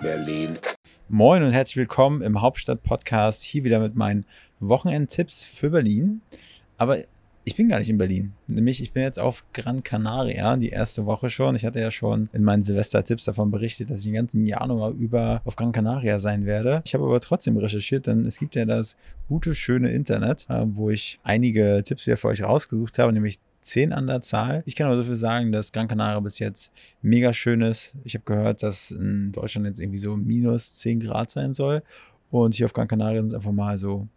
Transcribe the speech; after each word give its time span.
Berlin. 0.00 0.58
Moin 1.08 1.42
und 1.42 1.52
herzlich 1.52 1.76
willkommen 1.76 2.22
im 2.22 2.40
Hauptstadt-Podcast. 2.40 3.42
Hier 3.42 3.64
wieder 3.64 3.80
mit 3.80 3.96
meinen 3.96 4.24
Wochenendtipps 4.60 5.42
für 5.42 5.70
Berlin. 5.70 6.20
Aber 6.76 6.98
ich 7.44 7.56
bin 7.56 7.68
gar 7.68 7.78
nicht 7.78 7.88
in 7.88 7.98
Berlin. 7.98 8.34
Nämlich, 8.46 8.82
ich 8.82 8.92
bin 8.92 9.02
jetzt 9.02 9.18
auf 9.18 9.44
Gran 9.52 9.82
Canaria, 9.82 10.56
die 10.56 10.68
erste 10.68 11.06
Woche 11.06 11.30
schon. 11.30 11.56
Ich 11.56 11.64
hatte 11.64 11.80
ja 11.80 11.90
schon 11.90 12.28
in 12.32 12.44
meinen 12.44 12.62
Silvester-Tipps 12.62 13.24
davon 13.24 13.50
berichtet, 13.50 13.90
dass 13.90 14.00
ich 14.00 14.04
den 14.04 14.14
ganzen 14.14 14.44
Januar 14.44 14.92
über 14.92 15.40
auf 15.44 15.56
Gran 15.56 15.72
Canaria 15.72 16.18
sein 16.18 16.46
werde. 16.46 16.82
Ich 16.84 16.94
habe 16.94 17.04
aber 17.04 17.20
trotzdem 17.20 17.56
recherchiert, 17.56 18.06
denn 18.06 18.24
es 18.24 18.38
gibt 18.38 18.54
ja 18.54 18.66
das 18.66 18.96
gute, 19.28 19.54
schöne 19.54 19.90
Internet, 19.90 20.46
äh, 20.48 20.64
wo 20.66 20.90
ich 20.90 21.18
einige 21.24 21.82
Tipps 21.84 22.06
wieder 22.06 22.18
für 22.18 22.28
euch 22.28 22.44
rausgesucht 22.44 22.98
habe, 22.98 23.12
nämlich 23.12 23.38
10 23.68 23.92
an 23.92 24.06
der 24.06 24.22
Zahl. 24.22 24.62
Ich 24.66 24.76
kann 24.76 24.86
aber 24.86 24.96
dafür 24.96 25.16
sagen, 25.16 25.52
dass 25.52 25.72
Gran 25.72 25.88
Canaria 25.88 26.18
bis 26.20 26.38
jetzt 26.38 26.72
mega 27.02 27.32
schön 27.32 27.62
ist. 27.62 27.94
Ich 28.04 28.14
habe 28.14 28.24
gehört, 28.24 28.62
dass 28.62 28.90
in 28.90 29.32
Deutschland 29.32 29.66
jetzt 29.66 29.78
irgendwie 29.80 29.98
so 29.98 30.16
minus 30.16 30.74
10 30.74 31.00
Grad 31.00 31.30
sein 31.30 31.52
soll. 31.52 31.82
Und 32.30 32.54
hier 32.54 32.66
auf 32.66 32.72
Gran 32.72 32.88
Canaria 32.88 33.20
sind 33.20 33.28
es 33.28 33.34
einfach 33.34 33.52
mal 33.52 33.78
so 33.78 34.08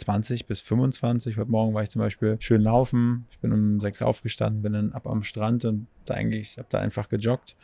20 0.00 0.46
bis 0.46 0.60
25. 0.60 1.36
Heute 1.36 1.50
Morgen 1.50 1.74
war 1.74 1.82
ich 1.82 1.90
zum 1.90 2.00
Beispiel 2.00 2.36
schön 2.40 2.62
laufen. 2.62 3.26
Ich 3.30 3.38
bin 3.38 3.52
um 3.52 3.80
6 3.80 4.02
aufgestanden, 4.02 4.62
bin 4.62 4.72
dann 4.72 4.92
ab 4.92 5.06
am 5.06 5.22
Strand 5.22 5.64
und 5.66 5.86
da 6.06 6.14
eigentlich, 6.14 6.58
habe 6.58 6.68
da 6.70 6.78
einfach 6.78 7.08
gejoggt. 7.08 7.56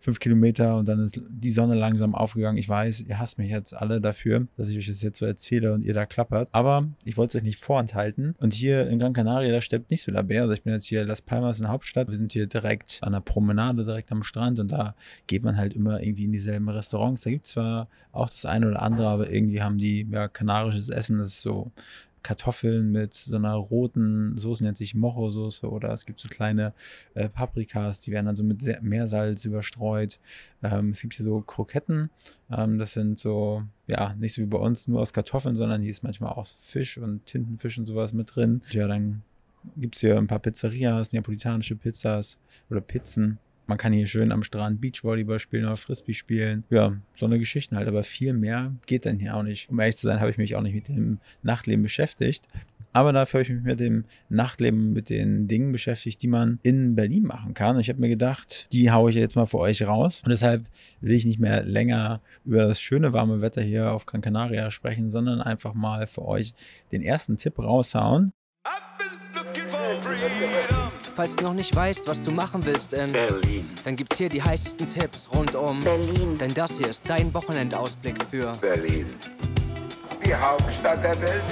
Fünf 0.00 0.20
Kilometer 0.20 0.76
und 0.76 0.86
dann 0.86 1.04
ist 1.04 1.20
die 1.28 1.50
Sonne 1.50 1.74
langsam 1.74 2.14
aufgegangen. 2.14 2.58
Ich 2.58 2.68
weiß, 2.68 3.00
ihr 3.00 3.18
hasst 3.18 3.38
mich 3.38 3.50
jetzt 3.50 3.74
alle 3.74 4.00
dafür, 4.00 4.46
dass 4.56 4.68
ich 4.68 4.78
euch 4.78 4.86
das 4.86 5.02
jetzt 5.02 5.18
so 5.18 5.26
erzähle 5.26 5.72
und 5.72 5.84
ihr 5.84 5.94
da 5.94 6.06
klappert. 6.06 6.48
Aber 6.52 6.86
ich 7.04 7.16
wollte 7.16 7.36
es 7.36 7.42
euch 7.42 7.46
nicht 7.46 7.58
vorenthalten. 7.58 8.36
Und 8.38 8.54
hier 8.54 8.86
in 8.88 9.00
Gran 9.00 9.14
Canaria, 9.14 9.50
da 9.50 9.60
steppt 9.60 9.90
nicht 9.90 10.02
so 10.02 10.12
der 10.12 10.22
Bär. 10.22 10.42
Also 10.42 10.54
ich 10.54 10.62
bin 10.62 10.72
jetzt 10.72 10.86
hier 10.86 11.04
Las 11.04 11.22
Palmas 11.22 11.58
in 11.58 11.64
der 11.64 11.72
Hauptstadt. 11.72 12.08
Wir 12.08 12.16
sind 12.16 12.32
hier 12.32 12.46
direkt 12.46 13.00
an 13.02 13.12
der 13.12 13.20
Promenade, 13.20 13.84
direkt 13.84 14.12
am 14.12 14.22
Strand 14.22 14.60
und 14.60 14.70
da 14.70 14.94
geht 15.26 15.42
man 15.42 15.56
halt 15.56 15.74
immer 15.74 16.00
irgendwie 16.00 16.24
in 16.24 16.32
dieselben 16.32 16.68
Restaurants. 16.68 17.22
Da 17.22 17.30
gibt 17.30 17.46
es 17.46 17.52
zwar 17.52 17.88
auch 18.12 18.28
das 18.28 18.44
eine 18.44 18.68
oder 18.68 18.82
andere, 18.82 19.08
aber 19.08 19.32
irgendwie 19.32 19.60
haben 19.60 19.78
die 19.78 20.06
ja 20.08 20.28
kanarisches 20.28 20.88
Essen. 20.88 21.18
Das 21.18 21.28
ist 21.28 21.42
so 21.42 21.69
Kartoffeln 22.22 22.92
mit 22.92 23.14
so 23.14 23.36
einer 23.36 23.54
roten 23.54 24.36
Soße, 24.36 24.64
nennt 24.64 24.76
sich 24.76 24.94
Mojo-Soße 24.94 25.66
oder 25.66 25.90
es 25.90 26.04
gibt 26.04 26.20
so 26.20 26.28
kleine 26.28 26.74
äh, 27.14 27.28
Paprikas, 27.28 28.00
die 28.00 28.10
werden 28.10 28.26
dann 28.26 28.36
so 28.36 28.44
mit 28.44 28.62
Meersalz 28.82 29.44
überstreut. 29.44 30.18
Ähm, 30.62 30.90
es 30.90 31.00
gibt 31.00 31.14
hier 31.14 31.24
so 31.24 31.40
Kroketten, 31.40 32.10
ähm, 32.50 32.78
das 32.78 32.92
sind 32.92 33.18
so, 33.18 33.62
ja, 33.86 34.14
nicht 34.18 34.34
so 34.34 34.42
wie 34.42 34.46
bei 34.46 34.58
uns 34.58 34.86
nur 34.86 35.00
aus 35.00 35.12
Kartoffeln, 35.12 35.54
sondern 35.54 35.80
hier 35.80 35.90
ist 35.90 36.02
manchmal 36.02 36.32
auch 36.32 36.46
Fisch 36.46 36.98
und 36.98 37.24
Tintenfisch 37.26 37.78
und 37.78 37.86
sowas 37.86 38.12
mit 38.12 38.34
drin. 38.34 38.62
Ja, 38.70 38.86
dann 38.86 39.22
gibt 39.76 39.94
es 39.94 40.00
hier 40.00 40.16
ein 40.16 40.26
paar 40.26 40.38
Pizzerias, 40.38 41.12
neapolitanische 41.12 41.76
Pizzas 41.76 42.38
oder 42.70 42.80
Pizzen. 42.80 43.38
Man 43.70 43.78
kann 43.78 43.92
hier 43.92 44.08
schön 44.08 44.32
am 44.32 44.42
Strand 44.42 44.80
Beachvolleyball 44.80 45.38
spielen 45.38 45.64
oder 45.64 45.76
Frisbee 45.76 46.12
spielen. 46.12 46.64
Ja, 46.70 46.96
so 47.14 47.26
eine 47.26 47.38
Geschichte 47.38 47.76
halt. 47.76 47.86
Aber 47.86 48.02
viel 48.02 48.32
mehr 48.32 48.74
geht 48.86 49.06
dann 49.06 49.20
hier 49.20 49.36
auch 49.36 49.44
nicht. 49.44 49.70
Um 49.70 49.78
ehrlich 49.78 49.94
zu 49.94 50.08
sein, 50.08 50.18
habe 50.18 50.32
ich 50.32 50.38
mich 50.38 50.56
auch 50.56 50.60
nicht 50.60 50.74
mit 50.74 50.88
dem 50.88 51.20
Nachtleben 51.44 51.84
beschäftigt. 51.84 52.48
Aber 52.92 53.12
dafür 53.12 53.38
habe 53.38 53.48
ich 53.48 53.54
mich 53.54 53.62
mit 53.62 53.78
dem 53.78 54.06
Nachtleben, 54.28 54.92
mit 54.92 55.08
den 55.08 55.46
Dingen 55.46 55.70
beschäftigt, 55.70 56.20
die 56.20 56.26
man 56.26 56.58
in 56.64 56.96
Berlin 56.96 57.22
machen 57.22 57.54
kann. 57.54 57.76
Und 57.76 57.82
ich 57.82 57.88
habe 57.88 58.00
mir 58.00 58.08
gedacht, 58.08 58.66
die 58.72 58.90
haue 58.90 59.10
ich 59.10 59.16
jetzt 59.16 59.36
mal 59.36 59.46
für 59.46 59.58
euch 59.58 59.86
raus. 59.86 60.22
Und 60.24 60.30
deshalb 60.30 60.64
will 61.00 61.14
ich 61.14 61.24
nicht 61.24 61.38
mehr 61.38 61.62
länger 61.62 62.22
über 62.44 62.66
das 62.66 62.80
schöne 62.80 63.12
warme 63.12 63.40
Wetter 63.40 63.62
hier 63.62 63.92
auf 63.92 64.04
Gran 64.04 64.20
Canaria 64.20 64.72
sprechen, 64.72 65.10
sondern 65.10 65.40
einfach 65.40 65.74
mal 65.74 66.08
für 66.08 66.26
euch 66.26 66.54
den 66.90 67.02
ersten 67.02 67.36
Tipp 67.36 67.56
raushauen. 67.60 68.32
I've 68.66 68.98
been 68.98 69.44
looking 69.44 69.68
for 69.68 70.02
freedom. 70.02 70.99
Falls 71.20 71.36
du 71.36 71.44
noch 71.44 71.52
nicht 71.52 71.76
weißt, 71.76 72.08
was 72.08 72.22
du 72.22 72.32
machen 72.32 72.64
willst 72.64 72.94
in 72.94 73.12
Berlin, 73.12 73.68
dann 73.84 73.94
gibt's 73.94 74.16
hier 74.16 74.30
die 74.30 74.42
heißesten 74.42 74.88
Tipps 74.88 75.28
rund 75.30 75.54
um 75.54 75.78
Berlin. 75.80 76.38
Denn 76.38 76.54
das 76.54 76.78
hier 76.78 76.88
ist 76.88 77.10
dein 77.10 77.34
Wochenendausblick 77.34 78.24
für 78.24 78.50
Berlin. 78.58 79.04
Die 80.24 80.34
Hauptstadt 80.34 81.04
der 81.04 81.20
Welt. 81.20 81.42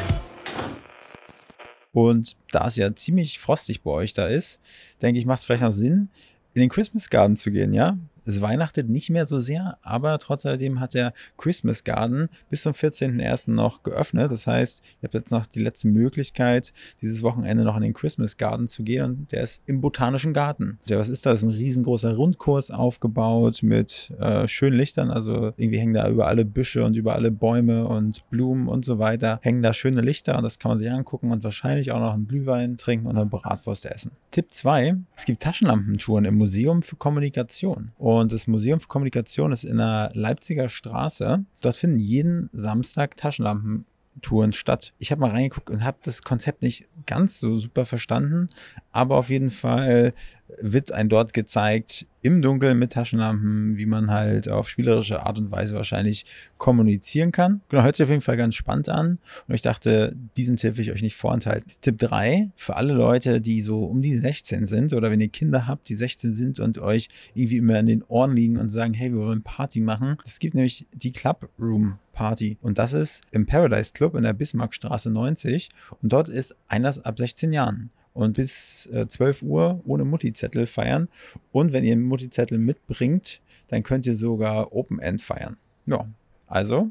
Und 1.92 2.34
da 2.50 2.69
es 2.69 2.77
ja 2.77 2.94
ziemlich 2.94 3.39
frostig 3.39 3.83
bei 3.83 3.90
euch 3.90 4.14
da 4.14 4.27
ist, 4.27 4.58
denke 5.02 5.20
ich, 5.20 5.27
macht 5.27 5.40
es 5.40 5.45
vielleicht 5.45 5.61
noch 5.61 5.73
Sinn, 5.73 6.08
in 6.55 6.62
den 6.62 6.70
Christmas 6.70 7.11
Garden 7.11 7.36
zu 7.36 7.50
gehen, 7.50 7.74
ja? 7.74 7.98
Es 8.28 8.42
weihnachtet 8.42 8.90
nicht 8.90 9.08
mehr 9.08 9.24
so 9.24 9.40
sehr, 9.40 9.78
aber 9.80 10.18
trotz 10.18 10.44
alledem 10.44 10.80
hat 10.80 10.92
der 10.92 11.14
Christmas 11.39 11.83
Garden 11.83 12.28
bis 12.50 12.61
zum 12.61 12.74
14.01. 12.74 13.50
noch 13.50 13.83
geöffnet. 13.83 14.30
Das 14.30 14.46
heißt, 14.46 14.83
ihr 15.00 15.05
habt 15.05 15.14
jetzt 15.14 15.30
noch 15.30 15.46
die 15.46 15.61
letzte 15.61 15.89
Möglichkeit, 15.89 16.74
dieses 17.00 17.22
Wochenende 17.22 17.64
noch 17.64 17.74
in 17.77 17.83
den 17.83 17.94
Christmas 17.94 18.36
Garden 18.36 18.67
zu 18.67 18.83
gehen 18.83 19.02
und 19.02 19.33
der 19.33 19.40
ist 19.40 19.62
im 19.64 19.80
Botanischen 19.80 20.34
Garten. 20.34 20.78
Ja, 20.84 20.98
was 20.98 21.08
ist 21.08 21.24
das? 21.24 21.42
Ein 21.42 21.48
riesengroßer 21.48 22.14
Rundkurs 22.17 22.70
aufgebaut 22.70 23.62
mit 23.62 24.12
äh, 24.20 24.46
schönen 24.46 24.77
Lichtern. 24.77 25.11
Also 25.11 25.55
irgendwie 25.56 25.78
hängen 25.78 25.94
da 25.94 26.06
über 26.06 26.27
alle 26.27 26.44
Büsche 26.44 26.84
und 26.84 26.96
über 26.96 27.14
alle 27.14 27.30
Bäume 27.30 27.86
und 27.86 28.28
Blumen 28.28 28.68
und 28.68 28.84
so 28.84 28.98
weiter, 28.98 29.38
hängen 29.40 29.62
da 29.62 29.72
schöne 29.72 30.02
Lichter 30.02 30.36
und 30.36 30.42
das 30.42 30.58
kann 30.58 30.72
man 30.72 30.78
sich 30.80 30.90
angucken 30.90 31.30
und 31.30 31.44
wahrscheinlich 31.44 31.92
auch 31.92 32.00
noch 32.00 32.12
einen 32.12 32.28
Glühwein 32.28 32.77
trinken 32.77 33.06
und 33.06 33.17
eine 33.17 33.24
Bratwurst 33.24 33.86
essen. 33.86 34.11
Tipp 34.33 34.52
2. 34.52 34.96
Es 35.17 35.24
gibt 35.24 35.42
Taschenlampentouren 35.42 36.27
im 36.27 36.34
Museum 36.36 36.83
für 36.83 36.96
Kommunikation. 36.96 37.92
Und 37.96 38.17
und 38.20 38.33
das 38.33 38.46
Museum 38.46 38.80
für 38.80 38.89
Kommunikation 38.89 39.52
ist 39.52 39.64
in 39.64 39.79
der 39.79 40.11
Leipziger 40.14 40.68
Straße. 40.68 41.45
Dort 41.61 41.77
finden 41.77 41.98
jeden 41.98 42.51
Samstag 42.52 43.17
Taschenlampentouren 43.17 44.52
statt. 44.52 44.95
Ich 44.98 45.11
habe 45.11 45.20
mal 45.20 45.30
reingeguckt 45.30 45.70
und 45.70 45.84
habe 45.84 45.98
das 46.02 46.23
Konzept 46.23 46.62
nicht 46.62 46.89
ganz 47.08 47.41
so 47.41 47.57
super 47.57 47.85
verstanden, 47.85 48.48
aber 48.92 49.17
auf 49.17 49.30
jeden 49.30 49.51
Fall 49.51 50.13
wird 50.61 50.92
ein 50.92 51.08
dort 51.08 51.33
gezeigt, 51.33 52.07
im 52.23 52.42
Dunkeln 52.42 52.79
mit 52.79 52.92
Taschenlampen, 52.92 53.77
wie 53.77 53.86
man 53.86 54.11
halt 54.11 54.48
auf 54.48 54.69
spielerische 54.69 55.24
Art 55.24 55.39
und 55.39 55.51
Weise 55.51 55.74
wahrscheinlich 55.74 56.27
kommunizieren 56.57 57.33
kann. 57.33 57.61
Genau, 57.68 57.83
hört 57.83 57.97
sich 57.97 58.05
auf 58.05 58.11
jeden 58.11 58.23
Fall 58.23 58.36
ganz 58.36 58.55
spannend 58.55 58.89
an. 58.89 59.18
Und 59.47 59.55
ich 59.55 59.63
dachte, 59.63 60.17
diesen 60.36 60.57
Tipp 60.57 60.77
will 60.77 60.85
ich 60.85 60.92
euch 60.92 61.02
nicht 61.02 61.17
vorenthalten. 61.17 61.73
Tipp 61.80 61.98
3, 61.98 62.51
für 62.57 62.77
alle 62.77 62.95
Leute, 62.95 63.41
die 63.41 63.61
so 63.61 63.85
um 63.85 64.02
die 64.02 64.17
16 64.17 64.67
sind 64.67 64.92
oder 64.92 65.11
wenn 65.11 65.20
ihr 65.20 65.29
Kinder 65.29 65.67
habt, 65.67 65.89
die 65.89 65.95
16 65.95 66.33
sind 66.33 66.61
und 66.61 66.79
euch 66.79 67.08
irgendwie 67.35 67.58
immer 67.58 67.79
in 67.79 67.86
den 67.86 68.02
Ohren 68.02 68.35
liegen 68.35 68.57
und 68.57 68.68
sagen, 68.68 68.95
hey, 68.95 69.13
wir 69.13 69.20
wollen 69.20 69.42
Party 69.42 69.80
machen. 69.80 70.17
Es 70.24 70.39
gibt 70.39 70.55
nämlich 70.55 70.86
die 70.92 71.13
Club 71.13 71.48
Room 71.58 71.98
Party. 72.18 72.58
Und 72.61 72.79
das 72.79 72.95
ist 72.95 73.23
im 73.30 73.46
Paradise 73.46 73.92
Club 73.92 74.17
in 74.17 74.24
der 74.24 74.33
Bismarckstraße 74.33 75.08
90. 75.08 75.68
Und 76.02 76.12
dort 76.12 76.29
ist 76.29 76.56
Einlass 76.67 76.98
ab 77.05 77.17
16 77.17 77.52
Jahren 77.52 77.90
und 78.12 78.33
bis 78.33 78.86
äh, 78.92 79.06
12 79.06 79.42
Uhr 79.42 79.80
ohne 79.86 80.05
Mutti-Zettel 80.05 80.67
feiern. 80.67 81.08
Und 81.52 81.73
wenn 81.73 81.84
ihr 81.84 81.96
Mutti-Zettel 81.96 82.58
mitbringt, 82.58 83.40
dann 83.68 83.84
könnt 83.84 84.05
ihr 84.05 84.17
sogar 84.17 84.73
Open 84.73 84.98
End 84.98 85.23
feiern. 85.23 85.58
Ja, 85.86 86.08
also 86.48 86.90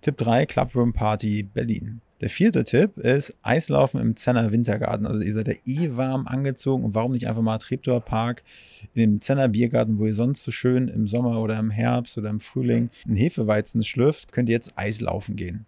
Tipp 0.00 0.16
3, 0.16 0.46
Clubroom 0.46 0.94
Party 0.94 1.42
Berlin. 1.42 2.00
Der 2.24 2.30
vierte 2.30 2.64
Tipp 2.64 2.96
ist 2.96 3.36
Eislaufen 3.42 4.00
im 4.00 4.16
Zenner 4.16 4.50
Wintergarten. 4.50 5.04
Also 5.04 5.20
ihr 5.20 5.34
seid 5.34 5.46
ja 5.46 5.54
eh 5.66 5.94
warm 5.94 6.26
angezogen 6.26 6.82
und 6.82 6.94
warum 6.94 7.12
nicht 7.12 7.28
einfach 7.28 7.42
mal 7.42 7.58
Treptower 7.58 8.00
Park 8.00 8.44
in 8.94 9.02
dem 9.02 9.20
Zenner 9.20 9.48
Biergarten, 9.48 9.98
wo 9.98 10.06
ihr 10.06 10.14
sonst 10.14 10.42
so 10.42 10.50
schön 10.50 10.88
im 10.88 11.06
Sommer 11.06 11.42
oder 11.42 11.58
im 11.58 11.70
Herbst 11.70 12.16
oder 12.16 12.30
im 12.30 12.40
Frühling 12.40 12.88
einen 13.06 13.16
Hefeweizen 13.16 13.84
schlürft, 13.84 14.32
könnt 14.32 14.48
ihr 14.48 14.54
jetzt 14.54 14.72
Eislaufen 14.76 15.36
gehen. 15.36 15.66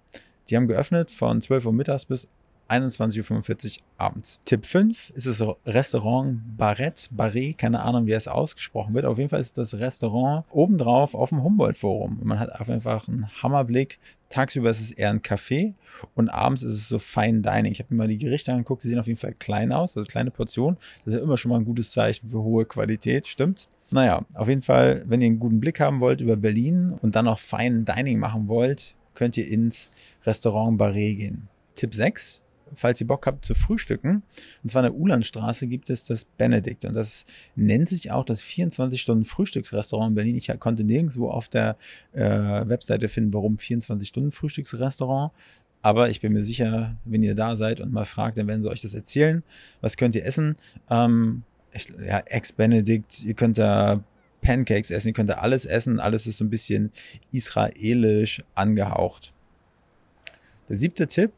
Die 0.48 0.56
haben 0.56 0.66
geöffnet 0.66 1.10
von 1.10 1.42
12 1.42 1.66
Uhr 1.66 1.74
mittags 1.74 2.06
bis 2.06 2.26
21.45 2.68 3.78
Uhr 3.78 3.84
abends. 3.98 4.40
Tipp 4.44 4.66
5 4.66 5.10
ist 5.10 5.26
das 5.26 5.42
Restaurant 5.64 6.40
Barrett, 6.56 7.08
Barret, 7.12 7.58
keine 7.58 7.82
Ahnung, 7.82 8.06
wie 8.06 8.12
es 8.12 8.28
ausgesprochen 8.28 8.94
wird. 8.94 9.04
Auf 9.04 9.18
jeden 9.18 9.30
Fall 9.30 9.40
ist 9.40 9.58
das 9.58 9.74
Restaurant 9.74 10.44
obendrauf 10.50 11.14
auf 11.14 11.28
dem 11.28 11.42
Humboldt-Forum. 11.42 12.20
Man 12.22 12.40
hat 12.40 12.52
einfach 12.58 13.08
einen 13.08 13.28
Hammerblick. 13.42 13.98
Tagsüber 14.28 14.70
ist 14.70 14.80
es 14.80 14.90
eher 14.90 15.10
ein 15.10 15.22
Café 15.22 15.74
und 16.14 16.28
abends 16.28 16.62
ist 16.62 16.74
es 16.74 16.88
so 16.88 16.98
Fine 16.98 17.42
Dining. 17.42 17.70
Ich 17.70 17.78
habe 17.78 17.94
mir 17.94 17.98
mal 17.98 18.08
die 18.08 18.18
Gerichte 18.18 18.52
angeguckt, 18.52 18.82
sie 18.82 18.88
sehen 18.88 18.98
auf 18.98 19.06
jeden 19.06 19.18
Fall 19.18 19.34
klein 19.34 19.72
aus, 19.72 19.96
also 19.96 20.08
kleine 20.08 20.32
Portionen. 20.32 20.78
Das 21.04 21.14
ist 21.14 21.20
ja 21.20 21.24
immer 21.24 21.36
schon 21.36 21.50
mal 21.50 21.58
ein 21.58 21.64
gutes 21.64 21.92
Zeichen 21.92 22.28
für 22.28 22.42
hohe 22.42 22.64
Qualität, 22.64 23.26
stimmt? 23.28 23.68
Naja, 23.90 24.24
auf 24.34 24.48
jeden 24.48 24.62
Fall, 24.62 25.04
wenn 25.06 25.20
ihr 25.20 25.26
einen 25.26 25.38
guten 25.38 25.60
Blick 25.60 25.78
haben 25.78 26.00
wollt 26.00 26.20
über 26.20 26.36
Berlin 26.36 26.92
und 27.00 27.14
dann 27.14 27.26
noch 27.26 27.38
Fine 27.38 27.84
Dining 27.84 28.18
machen 28.18 28.48
wollt, 28.48 28.96
könnt 29.14 29.36
ihr 29.36 29.48
ins 29.48 29.90
Restaurant 30.24 30.76
Barret 30.76 31.18
gehen. 31.18 31.48
Tipp 31.76 31.94
6, 31.94 32.42
falls 32.74 33.00
ihr 33.00 33.06
Bock 33.06 33.26
habt 33.26 33.44
zu 33.44 33.54
frühstücken. 33.54 34.22
Und 34.62 34.70
zwar 34.70 34.84
in 34.84 34.92
der 34.92 35.00
Ulandstraße 35.00 35.66
gibt 35.66 35.90
es 35.90 36.04
das 36.04 36.24
Benedikt. 36.24 36.84
Und 36.84 36.94
das 36.94 37.24
nennt 37.54 37.88
sich 37.88 38.10
auch 38.10 38.24
das 38.24 38.42
24-Stunden-Frühstücksrestaurant 38.42 40.10
in 40.10 40.14
Berlin. 40.14 40.36
Ich 40.36 40.50
konnte 40.58 40.84
nirgendwo 40.84 41.30
auf 41.30 41.48
der 41.48 41.76
äh, 42.12 42.22
Webseite 42.22 43.08
finden, 43.08 43.32
warum 43.32 43.56
24-Stunden-Frühstücksrestaurant. 43.56 45.32
Aber 45.82 46.10
ich 46.10 46.20
bin 46.20 46.32
mir 46.32 46.42
sicher, 46.42 46.96
wenn 47.04 47.22
ihr 47.22 47.34
da 47.34 47.54
seid 47.54 47.80
und 47.80 47.92
mal 47.92 48.04
fragt, 48.04 48.38
dann 48.38 48.48
werden 48.48 48.62
sie 48.62 48.70
euch 48.70 48.80
das 48.80 48.94
erzählen. 48.94 49.44
Was 49.80 49.96
könnt 49.96 50.14
ihr 50.14 50.24
essen? 50.24 50.56
Ähm, 50.90 51.44
ich, 51.72 51.92
ja, 52.04 52.20
Ex-Benedikt, 52.20 53.22
ihr 53.22 53.34
könnt 53.34 53.58
da 53.58 54.02
Pancakes 54.40 54.90
essen, 54.90 55.08
ihr 55.08 55.14
könnt 55.14 55.30
da 55.30 55.34
alles 55.34 55.64
essen. 55.64 56.00
Alles 56.00 56.26
ist 56.26 56.38
so 56.38 56.44
ein 56.44 56.50
bisschen 56.50 56.90
israelisch 57.30 58.42
angehaucht. 58.54 59.32
Der 60.68 60.76
siebte 60.76 61.06
Tipp 61.06 61.30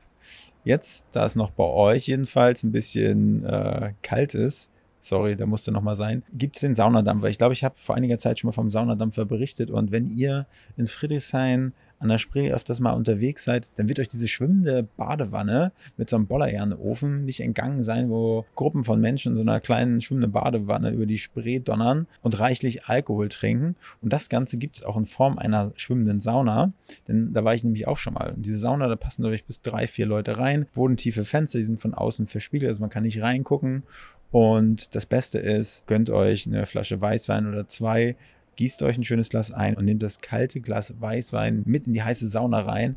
Jetzt, 0.69 1.06
da 1.12 1.25
es 1.25 1.35
noch 1.35 1.49
bei 1.49 1.65
euch 1.65 2.09
jedenfalls 2.09 2.62
ein 2.62 2.73
bisschen 2.73 3.43
äh, 3.47 3.94
kalt 4.03 4.35
ist, 4.35 4.70
Sorry, 5.00 5.37
da 5.37 5.47
musste 5.47 5.70
nochmal 5.70 5.94
sein. 5.94 6.25
Gibt 6.32 6.56
es 6.56 6.61
den 6.61 6.75
Saunadampfer? 6.75 7.29
Ich 7.29 7.38
glaube, 7.38 7.55
ich 7.55 7.62
habe 7.62 7.76
vor 7.79 7.94
einiger 7.94 8.19
Zeit 8.19 8.38
schon 8.38 8.49
mal 8.49 8.53
vom 8.53 8.70
Saunadampfer 8.70 9.25
berichtet. 9.25 9.70
Und 9.70 9.93
wenn 9.93 10.06
ihr 10.06 10.47
in 10.76 10.87
Friedrichshain 10.87 11.73
an 11.98 12.08
der 12.08 12.18
Spree 12.18 12.52
öfters 12.52 12.80
mal 12.80 12.92
unterwegs 12.92 13.44
seid, 13.44 13.66
dann 13.76 13.88
wird 13.88 13.98
euch 13.98 14.08
diese 14.08 14.28
schwimmende 14.28 14.86
Badewanne 14.96 15.72
mit 15.96 16.10
so 16.10 16.16
einem 16.16 16.26
Bollerjahrofen 16.26 17.24
nicht 17.24 17.40
entgangen 17.40 17.82
sein, 17.82 18.10
wo 18.10 18.44
Gruppen 18.54 18.84
von 18.84 19.00
Menschen 19.00 19.32
in 19.32 19.36
so 19.36 19.42
einer 19.42 19.60
kleinen 19.60 20.00
schwimmenden 20.00 20.32
Badewanne 20.32 20.90
über 20.90 21.06
die 21.06 21.18
Spree 21.18 21.58
donnern 21.58 22.06
und 22.22 22.38
reichlich 22.38 22.84
Alkohol 22.86 23.28
trinken. 23.28 23.76
Und 24.00 24.12
das 24.12 24.28
Ganze 24.28 24.58
gibt 24.58 24.78
es 24.78 24.84
auch 24.84 24.96
in 24.96 25.06
Form 25.06 25.38
einer 25.38 25.72
schwimmenden 25.76 26.20
Sauna, 26.20 26.72
denn 27.06 27.32
da 27.32 27.44
war 27.44 27.54
ich 27.54 27.64
nämlich 27.64 27.86
auch 27.88 27.96
schon 27.96 28.14
mal. 28.14 28.32
Und 28.34 28.46
diese 28.46 28.58
Sauna, 28.58 28.88
da 28.88 28.96
passen 28.96 29.22
durch 29.22 29.44
bis 29.44 29.62
drei, 29.62 29.86
vier 29.86 30.06
Leute 30.06 30.38
rein, 30.38 30.66
bodentiefe 30.74 31.24
Fenster, 31.24 31.58
die 31.58 31.64
sind 31.64 31.80
von 31.80 31.94
außen 31.94 32.26
verspiegelt, 32.26 32.70
also 32.70 32.80
man 32.80 32.90
kann 32.90 33.02
nicht 33.02 33.20
reingucken. 33.20 33.82
Und 34.30 34.94
das 34.94 35.06
Beste 35.06 35.38
ist, 35.38 35.86
gönnt 35.86 36.10
euch 36.10 36.46
eine 36.46 36.66
Flasche 36.66 37.00
Weißwein 37.00 37.46
oder 37.46 37.66
zwei 37.66 38.16
gießt 38.58 38.82
euch 38.82 38.99
ein 38.99 39.05
schönes 39.05 39.28
Glas 39.28 39.52
ein 39.52 39.76
und 39.76 39.84
nehmt 39.84 40.02
das 40.02 40.20
kalte 40.20 40.60
Glas 40.60 40.93
Weißwein 41.00 41.62
mit 41.64 41.87
in 41.87 41.94
die 41.94 42.02
heiße 42.02 42.28
Sauna 42.28 42.60
rein. 42.60 42.96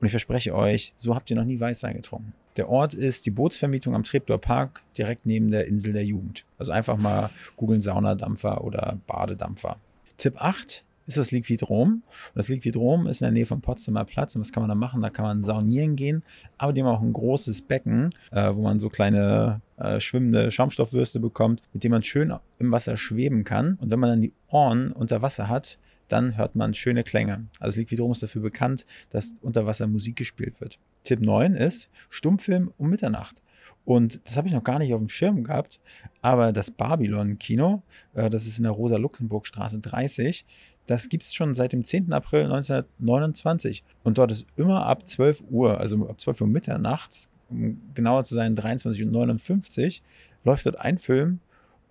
Und 0.00 0.06
ich 0.06 0.10
verspreche 0.10 0.54
euch, 0.54 0.94
so 0.96 1.14
habt 1.14 1.30
ihr 1.30 1.36
noch 1.36 1.44
nie 1.44 1.60
Weißwein 1.60 1.94
getrunken. 1.94 2.32
Der 2.56 2.70
Ort 2.70 2.94
ist 2.94 3.26
die 3.26 3.30
Bootsvermietung 3.30 3.94
am 3.94 4.02
Treptower 4.02 4.40
Park, 4.40 4.82
direkt 4.96 5.26
neben 5.26 5.50
der 5.50 5.66
Insel 5.66 5.92
der 5.92 6.04
Jugend. 6.04 6.46
Also 6.56 6.72
einfach 6.72 6.96
mal 6.96 7.28
googeln 7.56 7.80
Saunadampfer 7.80 8.64
oder 8.64 8.98
Badedampfer. 9.06 9.76
Tipp 10.16 10.36
8 10.38 10.84
ist 11.06 11.16
das 11.16 11.30
Liquidrom. 11.30 12.02
Und 12.02 12.02
das 12.34 12.48
Liquidrom 12.48 13.06
ist 13.06 13.20
in 13.20 13.26
der 13.26 13.32
Nähe 13.32 13.46
vom 13.46 13.60
Potsdamer 13.60 14.04
Platz. 14.04 14.34
Und 14.34 14.40
was 14.40 14.52
kann 14.52 14.62
man 14.62 14.68
da 14.68 14.74
machen? 14.74 15.02
Da 15.02 15.10
kann 15.10 15.24
man 15.24 15.42
saunieren 15.42 15.96
gehen, 15.96 16.22
aber 16.58 16.72
die 16.72 16.82
haben 16.82 16.88
auch 16.88 17.02
ein 17.02 17.12
großes 17.12 17.62
Becken, 17.62 18.10
äh, 18.30 18.54
wo 18.54 18.62
man 18.62 18.80
so 18.80 18.88
kleine 18.88 19.60
äh, 19.76 20.00
schwimmende 20.00 20.50
Schaumstoffwürste 20.50 21.20
bekommt, 21.20 21.62
mit 21.72 21.84
dem 21.84 21.92
man 21.92 22.02
schön 22.02 22.32
im 22.58 22.72
Wasser 22.72 22.96
schweben 22.96 23.44
kann. 23.44 23.74
Und 23.80 23.90
wenn 23.90 24.00
man 24.00 24.10
dann 24.10 24.22
die 24.22 24.32
Ohren 24.48 24.92
unter 24.92 25.22
Wasser 25.22 25.48
hat, 25.48 25.78
dann 26.08 26.36
hört 26.36 26.54
man 26.54 26.74
schöne 26.74 27.02
Klänge. 27.02 27.46
Also 27.60 27.80
Liquidrom 27.80 28.12
ist 28.12 28.22
dafür 28.22 28.42
bekannt, 28.42 28.86
dass 29.10 29.34
unter 29.40 29.66
Wasser 29.66 29.86
Musik 29.86 30.16
gespielt 30.16 30.60
wird. 30.60 30.78
Tipp 31.02 31.20
9 31.20 31.54
ist 31.54 31.90
Stummfilm 32.08 32.72
um 32.76 32.90
Mitternacht. 32.90 33.42
Und 33.84 34.20
das 34.24 34.36
habe 34.36 34.48
ich 34.48 34.54
noch 34.54 34.64
gar 34.64 34.78
nicht 34.78 34.94
auf 34.94 35.00
dem 35.00 35.08
Schirm 35.08 35.44
gehabt, 35.44 35.78
aber 36.22 36.52
das 36.52 36.70
Babylon-Kino, 36.70 37.82
äh, 38.14 38.30
das 38.30 38.46
ist 38.46 38.58
in 38.58 38.64
der 38.64 38.72
Rosa-Luxemburg-Straße 38.72 39.80
30, 39.80 40.46
das 40.86 41.08
gibt 41.08 41.24
es 41.24 41.34
schon 41.34 41.54
seit 41.54 41.72
dem 41.72 41.84
10. 41.84 42.12
April 42.12 42.44
1929. 42.44 43.84
Und 44.02 44.18
dort 44.18 44.30
ist 44.30 44.46
immer 44.56 44.86
ab 44.86 45.06
12 45.06 45.44
Uhr, 45.50 45.80
also 45.80 46.08
ab 46.08 46.20
12 46.20 46.42
Uhr 46.42 46.46
Mitternachts, 46.46 47.28
um 47.48 47.80
genauer 47.94 48.24
zu 48.24 48.34
sein, 48.34 48.56
23.59 48.56 49.84
Uhr, 49.86 50.04
läuft 50.44 50.66
dort 50.66 50.78
ein 50.80 50.98
Film 50.98 51.40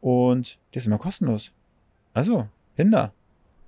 und 0.01 0.60
der 0.74 0.81
ist 0.81 0.88
immer 0.88 0.98
kostenlos. 0.98 1.54
Also, 2.13 2.48
hinder. 2.75 3.13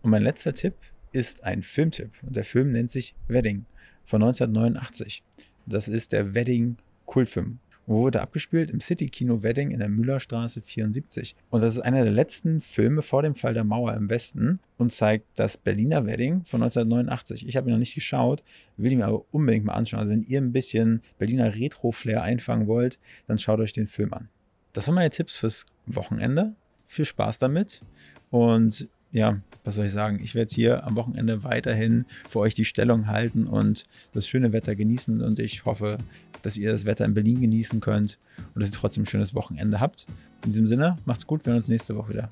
Und 0.02 0.12
mein 0.12 0.24
letzter 0.24 0.54
Tipp 0.54 0.76
ist 1.12 1.44
ein 1.44 1.64
Filmtipp. 1.64 2.12
Und 2.22 2.36
der 2.36 2.44
Film 2.44 2.72
nennt 2.72 2.92
sich 2.92 3.16
Wedding 3.28 3.66
von 4.06 4.22
1989. 4.22 5.24
Das 5.66 5.88
ist 5.88 6.12
der 6.12 6.36
Wedding-Kultfilm. 6.36 7.60
Wo 7.88 8.00
wurde 8.00 8.22
abgespielt? 8.22 8.72
Im 8.72 8.80
City 8.80 9.10
Kino 9.10 9.44
Wedding 9.44 9.72
in 9.72 9.80
der 9.80 9.90
Müllerstraße 9.90 10.62
74. 10.62 11.36
Und 11.50 11.62
das 11.62 11.76
ist 11.76 11.82
einer 11.82 12.04
der 12.04 12.14
letzten 12.14 12.62
Filme 12.62 13.04
vor 13.04 13.22
dem 13.22 13.36
Fall 13.36 13.54
der 13.54 13.64
Mauer 13.64 13.94
im 13.94 14.10
Westen 14.10 14.60
und 14.78 14.92
zeigt 14.92 15.28
das 15.36 15.58
Berliner 15.58 16.06
Wedding 16.06 16.44
von 16.46 16.64
1989. 16.64 17.48
Ich 17.48 17.56
habe 17.56 17.70
ihn 17.70 17.74
noch 17.74 17.80
nicht 17.80 17.94
geschaut, 17.94 18.44
will 18.78 18.92
ihn 18.92 19.00
mir 19.00 19.06
aber 19.06 19.24
unbedingt 19.32 19.66
mal 19.66 19.74
anschauen. 19.74 20.00
Also 20.00 20.12
wenn 20.14 20.24
ihr 20.24 20.42
ein 20.42 20.52
bisschen 20.52 21.02
Berliner 21.20 21.56
Retro-Flair 21.56 22.24
einfangen 22.24 22.68
wollt, 22.68 23.00
dann 23.28 23.38
schaut 23.38 23.60
euch 23.60 23.74
den 23.74 23.88
Film 23.88 24.14
an. 24.14 24.30
Das 24.74 24.88
waren 24.88 24.96
meine 24.96 25.12
Tipps 25.12 25.36
fürs 25.36 25.66
Wochenende. 25.86 26.56
Viel 26.88 27.06
Spaß 27.06 27.40
damit 27.40 27.82
und 28.30 28.90
ja, 29.16 29.40
was 29.64 29.76
soll 29.76 29.86
ich 29.86 29.94
sagen? 29.94 30.20
Ich 30.22 30.36
werde 30.36 30.54
hier 30.54 30.86
am 30.86 30.96
Wochenende 30.96 31.46
weiterhin 31.46 32.06
für 32.30 32.40
euch 32.40 32.54
die 32.54 32.66
Stellung 32.66 33.08
halten 33.08 33.48
und 33.48 33.86
das 34.14 34.28
schöne 34.28 34.52
Wetter 34.52 34.76
genießen. 34.76 35.22
Und 35.22 35.40
ich 35.40 35.64
hoffe, 35.64 35.98
dass 36.42 36.58
ihr 36.58 36.70
das 36.70 36.86
Wetter 36.86 37.06
in 37.06 37.14
Berlin 37.14 37.40
genießen 37.40 37.80
könnt 37.80 38.18
und 38.54 38.62
dass 38.62 38.72
ihr 38.72 38.76
trotzdem 38.76 39.04
ein 39.04 39.08
schönes 39.08 39.34
Wochenende 39.34 39.80
habt. 39.80 40.06
In 40.44 40.50
diesem 40.50 40.68
Sinne, 40.68 40.98
macht's 41.06 41.26
gut, 41.26 41.46
wir 41.46 41.52
sehen 41.52 41.58
uns 41.58 41.70
nächste 41.70 41.96
Woche 41.96 42.10
wieder. 42.10 42.30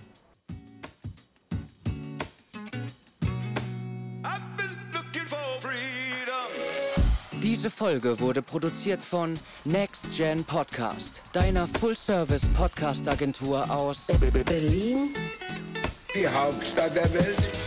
Diese 7.42 7.70
Folge 7.70 8.20
wurde 8.20 8.42
produziert 8.42 9.02
von 9.02 9.36
Next 9.64 10.08
Gen 10.16 10.44
Podcast, 10.44 11.22
deiner 11.32 11.66
Full-Service-Podcast-Agentur 11.68 13.72
aus 13.72 14.08
Berlin, 14.46 15.10
die 16.14 16.28
Hauptstadt 16.28 16.96
der 16.96 17.12
Welt. 17.14 17.63